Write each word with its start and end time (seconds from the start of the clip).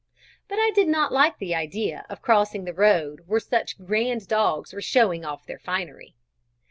But 0.47 0.55
I 0.57 0.71
did 0.73 0.87
not 0.87 1.11
like 1.11 1.37
the 1.37 1.53
idea 1.53 2.07
of 2.09 2.23
crossing 2.23 2.65
the 2.65 2.73
road 2.73 3.21
where 3.27 3.39
such 3.39 3.77
grand 3.77 4.27
dogs 4.27 4.73
were 4.73 4.81
showing 4.81 5.23
off 5.25 5.45
their 5.45 5.59
finery. 5.59 6.15